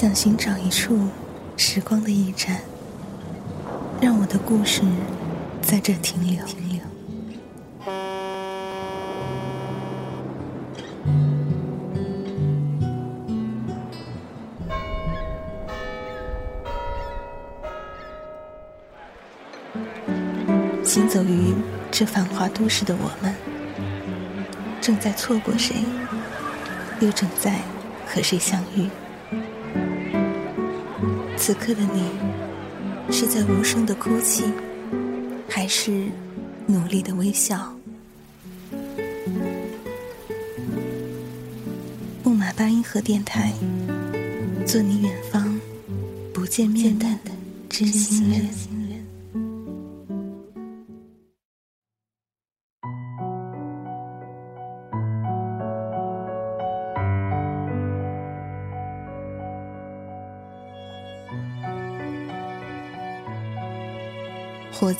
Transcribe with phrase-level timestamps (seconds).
[0.00, 0.98] 想寻找一处
[1.58, 2.62] 时光的驿站，
[4.00, 4.80] 让我的故事
[5.60, 6.42] 在这停留。
[6.46, 6.80] 停留
[20.82, 21.52] 行走于
[21.90, 23.34] 这繁华都市的我们，
[24.80, 25.76] 正在错过谁，
[27.00, 27.58] 又正在
[28.06, 28.88] 和谁相遇？
[31.50, 34.44] 此刻的你，是在无声的哭泣，
[35.48, 36.04] 还是
[36.64, 37.74] 努力的微笑？
[42.22, 43.52] 木马八音盒电台，
[44.64, 45.60] 做你远方
[46.32, 47.04] 不见面的
[47.68, 48.79] 知心人。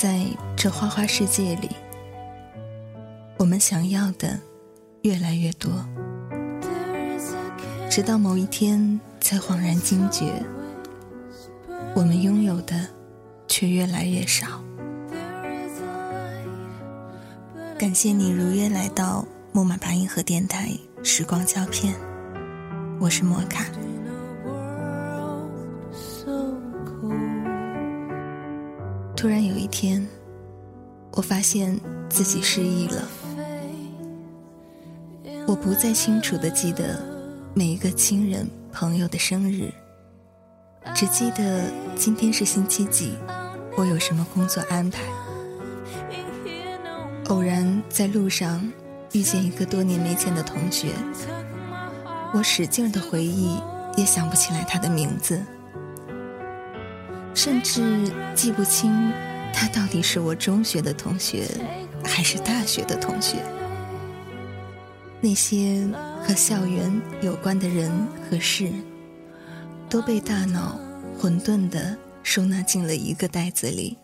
[0.00, 0.24] 在
[0.56, 1.68] 这花花世界里，
[3.36, 4.38] 我们想要的
[5.02, 5.72] 越来越多，
[7.90, 10.40] 直到某一天才恍然惊觉，
[11.96, 12.86] 我们拥有的
[13.48, 14.62] 却越来越少。
[17.76, 20.70] 感谢你如约来到木马八音盒电台
[21.02, 21.92] 时光胶片，
[23.00, 23.64] 我是摩卡。
[29.18, 30.06] 突然有一天，
[31.10, 31.76] 我发现
[32.08, 33.02] 自己失忆了。
[35.44, 37.02] 我不再清楚的记得
[37.52, 39.72] 每一个亲人朋友的生日，
[40.94, 41.64] 只记得
[41.96, 43.14] 今天是星期几，
[43.76, 45.02] 我有什么工作安排。
[47.26, 48.72] 偶然在路上
[49.10, 50.92] 遇见一个多年没见的同学，
[52.32, 53.58] 我使劲的回忆，
[53.96, 55.42] 也想不起来他的名字。
[57.34, 59.12] 甚至记不清，
[59.52, 61.46] 他到底是我中学的同学，
[62.04, 63.36] 还是大学的同学。
[65.20, 65.88] 那些
[66.22, 67.90] 和校园有关的人
[68.28, 68.70] 和事，
[69.88, 70.78] 都被大脑
[71.18, 73.98] 混沌的收纳进了一个袋子里，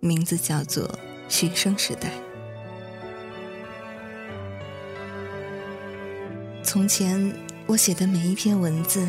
[0.00, 0.90] 名字叫做
[1.28, 2.10] 学生时代。
[6.62, 7.32] 从前
[7.66, 9.08] 我写的每一篇文字，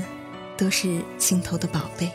[0.55, 2.09] 都是心头的宝贝。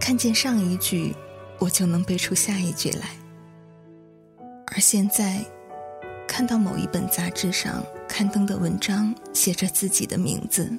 [0.00, 1.14] 看见上一句，
[1.58, 3.08] 我就能背出下一句来。
[4.68, 5.44] 而现在，
[6.28, 10.70] 看到某一本杂志上刊登的文章写着自己的名字，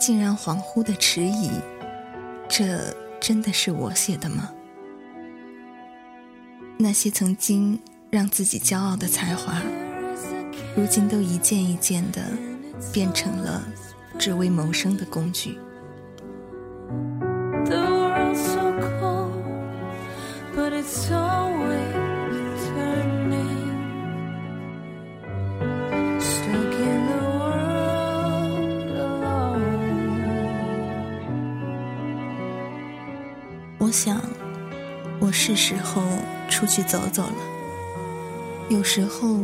[0.00, 1.50] 竟然恍惚的迟疑：
[2.48, 4.50] 这真的是我写的吗？
[6.78, 7.78] 那些曾经
[8.08, 9.60] 让自己骄傲的才华，
[10.76, 12.22] 如今都一件一件的
[12.92, 13.62] 变成了
[14.18, 15.58] 只为谋生的工具。
[33.88, 34.20] 我想，
[35.18, 36.02] 我是时候
[36.46, 37.32] 出去走走了。
[38.68, 39.40] 有时候，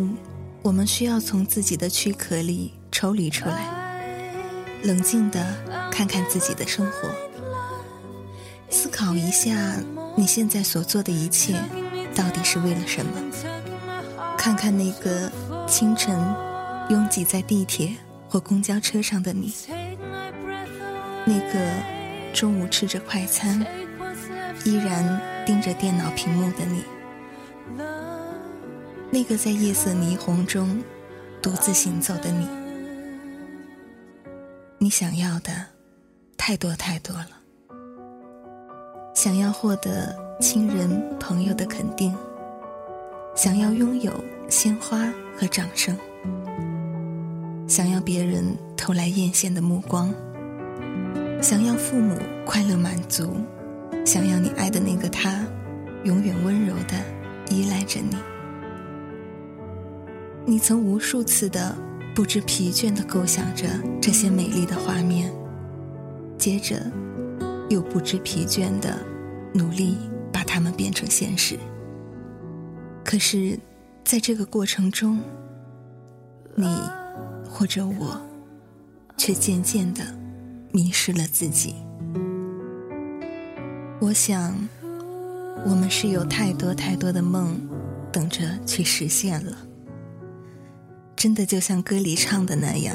[0.61, 3.65] 我们需要从自己的躯壳里抽离出来，
[4.83, 5.43] 冷静的
[5.91, 7.09] 看看自己的生活，
[8.69, 9.57] 思考一下。
[10.15, 11.59] 你现在所做的一切，
[12.15, 13.13] 到底是为了什么？
[14.37, 15.33] 看看那个
[15.67, 16.15] 清晨
[16.91, 17.97] 拥挤在地铁
[18.29, 19.55] 或公交车上的你，
[21.25, 21.67] 那个
[22.35, 23.67] 中午吃着快餐
[24.65, 26.83] 依然盯着电脑屏幕的你，
[29.11, 30.83] 那个在夜色霓虹中
[31.43, 32.49] 独自行走的你，
[34.79, 35.53] 你想要的
[36.39, 37.29] 太多太多了。
[39.15, 42.17] 想要获得亲人朋友的肯定，
[43.35, 44.13] 想要拥有
[44.49, 45.95] 鲜花和掌声，
[47.69, 50.13] 想要别人投来艳羡的目光，
[51.43, 53.37] 想要父母快乐满足，
[54.05, 55.47] 想要你爱的那个他
[56.05, 56.95] 永远温柔的
[57.51, 58.17] 依赖着你。
[60.45, 61.77] 你曾无数次的
[62.15, 63.67] 不知疲倦的构想着
[64.01, 65.33] 这些美丽的画面，
[66.39, 66.91] 接着
[67.71, 68.97] 又不知疲倦的。
[69.57, 69.97] 努力
[70.33, 71.57] 把它们变成现实。
[73.05, 73.57] 可是，
[74.03, 75.21] 在这个过程中，
[76.57, 76.67] 你
[77.49, 78.21] 或者我，
[79.17, 80.03] 却渐渐的
[80.73, 81.77] 迷失了自己。
[84.05, 84.55] 我想，
[85.65, 87.59] 我们是有太多太多的梦，
[88.13, 89.57] 等着去实现了。
[91.17, 92.95] 真的就像歌里唱的那样，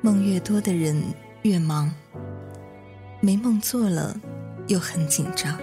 [0.00, 1.02] 梦越多的人，
[1.42, 1.92] 越忙，
[3.20, 4.16] 没梦做了，
[4.68, 5.58] 又很紧张。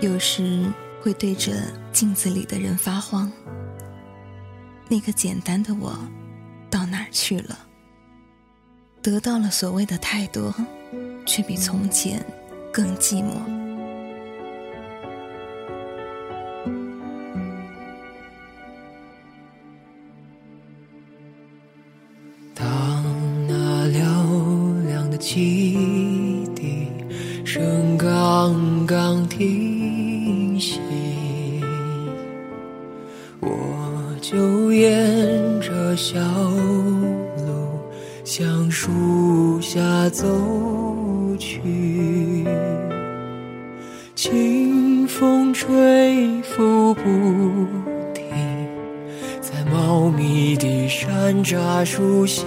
[0.00, 0.72] 有时
[1.02, 1.52] 会对着
[1.92, 3.28] 镜子里的人发慌。
[4.88, 5.98] 那个简单的我，
[6.70, 7.58] 到哪儿去了？
[9.02, 10.54] 得到了所谓的太多，
[11.26, 12.24] 却比从前
[12.78, 13.32] 更寂寞。
[22.54, 23.04] 当
[23.48, 26.86] 那嘹亮的汽笛
[27.44, 30.78] 声刚刚停息，
[33.40, 36.20] 我就沿着小
[37.44, 37.80] 路
[38.22, 40.24] 向树下走
[51.28, 52.42] 山楂树下。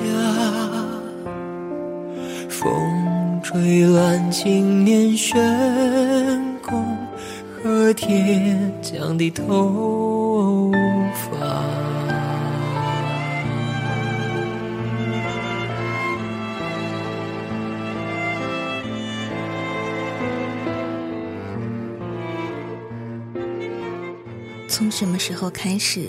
[2.49, 5.39] 风吹乱青年悬
[6.63, 6.83] 空
[7.53, 8.17] 和铁
[8.81, 10.71] 匠的头
[11.13, 11.91] 发。
[24.67, 26.07] 从什么时候开始，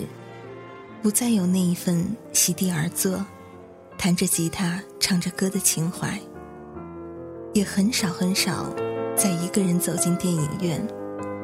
[1.03, 2.01] 不再有那一份
[2.31, 3.25] 席地而坐，
[3.97, 6.17] 弹着吉他唱着歌的情怀？
[7.51, 8.73] 也很少很少，
[9.13, 10.81] 再一个人走进电影院，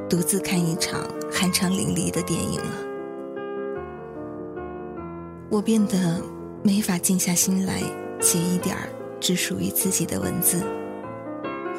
[0.09, 2.71] 独自看一场酣畅淋漓的电影了。
[5.49, 6.21] 我变得
[6.63, 7.81] 没法静下心来
[8.21, 8.87] 写一点儿
[9.19, 10.63] 只属于自己的文字，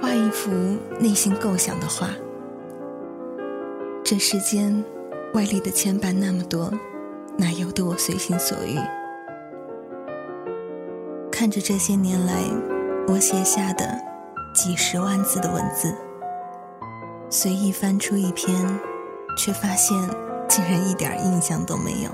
[0.03, 0.51] 画一幅
[0.99, 2.11] 内心构想的画。
[4.05, 4.85] 这世间
[5.33, 6.71] 外力的牵绊那么多，
[7.41, 8.77] 哪由得我随心所欲？
[11.33, 12.35] 看着这些年来
[13.09, 13.99] 我写下的。
[14.53, 15.95] 几十万字的文字，
[17.31, 18.53] 随意翻出一篇，
[19.39, 19.97] 却发现
[20.49, 22.11] 竟然一点印象都没有。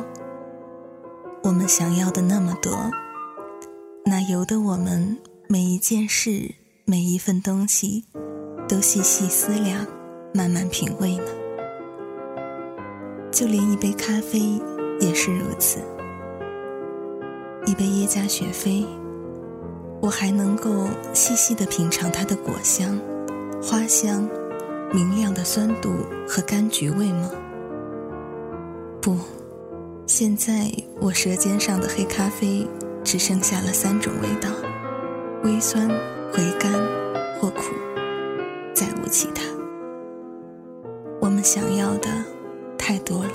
[1.42, 2.90] 我们想要的那么多，
[4.04, 5.16] 哪由得我们
[5.48, 8.04] 每一件事、每一份东西
[8.68, 9.86] 都细细思量、
[10.34, 11.24] 慢慢品味呢？
[13.32, 14.60] 就连一杯咖啡
[15.00, 15.78] 也是如此，
[17.66, 18.84] 一杯耶加雪菲。
[20.00, 22.98] 我还能够细细的品尝它的果香、
[23.62, 24.28] 花香、
[24.92, 25.90] 明亮的酸度
[26.28, 27.30] 和柑橘味吗？
[29.00, 29.16] 不，
[30.06, 30.70] 现在
[31.00, 32.66] 我舌尖上的黑咖啡
[33.02, 34.50] 只剩下了三种味道：
[35.42, 35.88] 微酸、
[36.32, 36.70] 回甘
[37.40, 37.74] 或苦，
[38.74, 39.42] 再无其他。
[41.20, 42.08] 我们想要的
[42.76, 43.32] 太多了，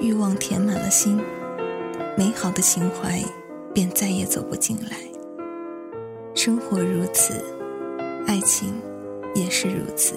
[0.00, 1.20] 欲望填满了心，
[2.16, 3.22] 美好的情怀。
[3.74, 4.96] 便再也走不进来。
[6.34, 7.34] 生活如此，
[8.26, 8.74] 爱情
[9.36, 10.14] 也是如此。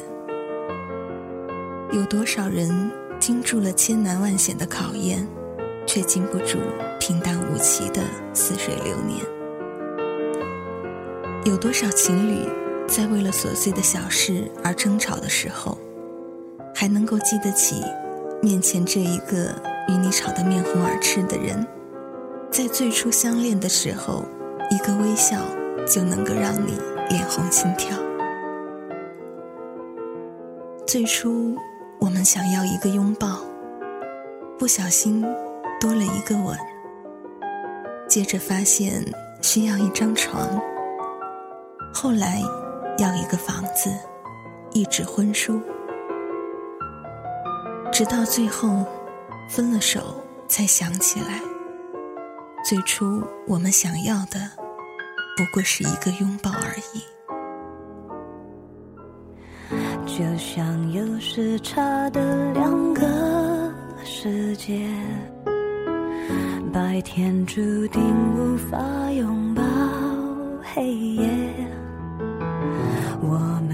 [1.92, 5.28] 有多少人经住了千难万险的考验，
[5.86, 6.57] 却经不住
[7.00, 8.01] 平淡无奇的
[8.34, 9.19] 似水流年？
[11.45, 12.48] 有多少情侣
[12.88, 15.77] 在为了琐碎的小事而争吵的时候，
[16.74, 17.84] 还能够记得起
[18.42, 19.53] 面前这一个
[19.88, 21.66] 与你吵得面红耳赤的人？
[22.52, 24.26] 在最初相恋的时候，
[24.70, 25.38] 一个微笑
[25.88, 26.78] 就能够让你
[27.10, 27.98] 脸红心跳。
[30.86, 31.56] 最初，
[32.00, 33.40] 我们想要一个拥抱，
[34.60, 35.22] 不小心
[35.80, 36.58] 多了一个吻，
[38.08, 39.02] 接着发现
[39.42, 40.60] 需要一张床，
[41.94, 42.42] 后来
[42.98, 43.90] 要一个房子，
[44.72, 45.62] 一纸婚书，
[47.94, 48.86] 直到最后
[49.51, 50.00] 分了手，
[50.48, 51.41] 才想起来。
[52.63, 54.39] 最初我们想要的，
[55.36, 57.03] 不过是一个拥抱而已。
[60.05, 63.74] 就像有时差的两个
[64.05, 64.89] 世界，
[66.72, 68.01] 白天注定
[68.34, 68.79] 无法
[69.12, 69.62] 拥抱
[70.63, 71.27] 黑夜。
[73.22, 73.71] 我们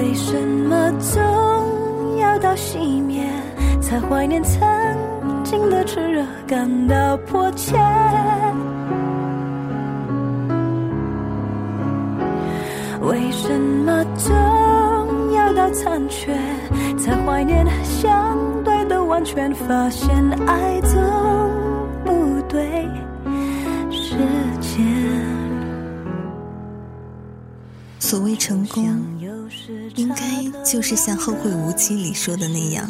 [0.00, 3.22] 为什么总要到熄灭，
[3.82, 4.58] 才怀念曾
[5.44, 7.76] 经的炽热，感到迫切？
[13.02, 14.02] 为什么？
[14.16, 14.34] 总
[15.34, 16.34] 要到残缺，
[16.96, 20.08] 才怀念相对的完全，发现
[20.46, 20.98] 爱总
[22.06, 22.88] 不对
[23.90, 24.14] 时
[24.60, 24.82] 间。
[27.98, 28.82] 所谓成功，
[29.94, 32.88] 应该就是像《后会无期》里说的那样，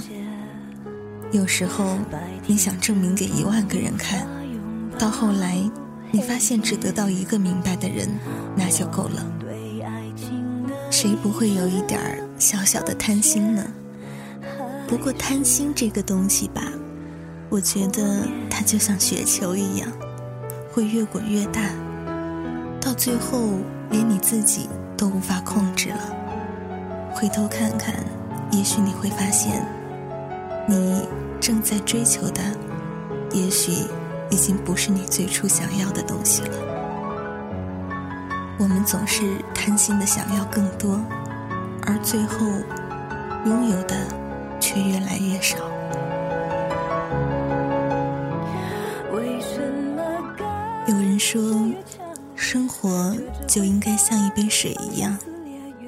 [1.32, 1.98] 有时候
[2.46, 4.26] 你想证明给一万个人看，
[4.98, 5.58] 到后来
[6.10, 8.08] 你发现只得到一个明白的人，
[8.56, 9.26] 那就够了。
[10.90, 13.64] 谁不会有一点儿小小的贪心呢？
[14.86, 16.62] 不过贪心这个东西吧，
[17.48, 19.88] 我觉得它就像雪球一样，
[20.72, 21.62] 会越滚越大，
[22.80, 23.50] 到最后
[23.90, 26.16] 连你自己都无法控制了。
[27.12, 27.94] 回头看看，
[28.50, 29.64] 也许你会发现，
[30.66, 31.06] 你
[31.40, 32.40] 正在追求的，
[33.32, 33.72] 也许
[34.30, 36.56] 已经不是你最初想要的东西了。
[38.58, 41.00] 我们总是贪心的想要更多，
[41.86, 42.46] 而最后
[43.44, 43.96] 拥有的
[44.58, 45.56] 却越来越少。
[50.86, 51.40] 有人说，
[52.34, 53.14] 生活
[53.46, 55.16] 就应该像一杯水一样，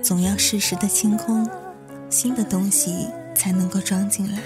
[0.02, 1.48] 总要适时的清空，
[2.10, 3.06] 新的东西
[3.36, 4.38] 才能够装进来。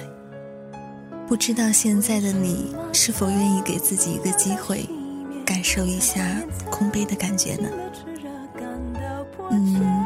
[1.26, 4.86] 不知道现在的你是否愿意给自己一个机会，
[5.46, 6.22] 感受一下
[6.70, 7.68] 空杯的感觉呢？
[9.50, 10.04] 嗯，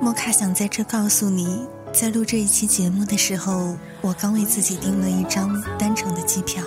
[0.00, 6.62] 莫卡想在这告诉你，在录这一期节目的时候，我刚为自己订了一张单程的机票。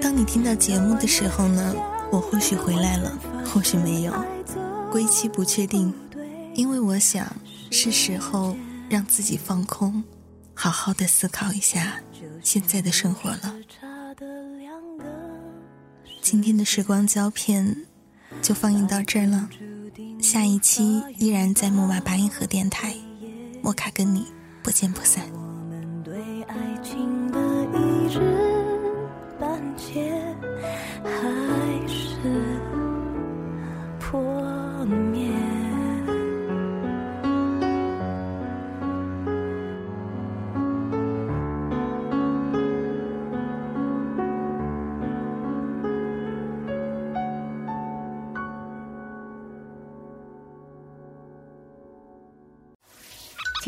[0.00, 1.74] 当你听到节目的时候呢，
[2.10, 3.12] 我或许回来了，
[3.44, 4.12] 或许没有，
[4.90, 5.92] 归期不确定。
[6.54, 7.34] 因为我想
[7.70, 8.56] 是时候
[8.88, 10.02] 让自己放空，
[10.54, 12.00] 好好的思考一下
[12.42, 13.54] 现在的生活了。
[16.20, 17.84] 今天的时光胶片
[18.40, 19.48] 就放映到这儿了。
[20.20, 22.94] 下一期依然在木马八音盒电台，
[23.62, 24.26] 莫卡跟你
[24.62, 25.24] 不见不散。
[25.32, 27.38] 我们对爱情的
[27.74, 28.20] 一知
[29.38, 30.31] 半解，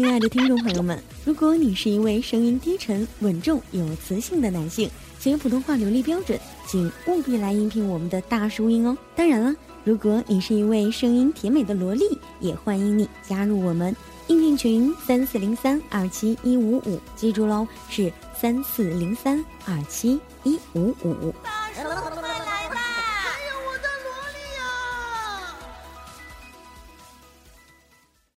[0.05, 4.87] 亲爱的听众朋友们，如果你是一位声音低沉、稳重、有磁性的男性，
[5.19, 8.95] 且有普通话流利标准，请务必来应聘我们的大叔音哦。
[9.17, 12.05] 当然了，如果你是一位声音甜美的萝莉，
[12.39, 13.97] 也欢迎你加入我们
[14.27, 21.35] 应聘群三四零三二七一五五，记住喽，是三四零三二七一五五。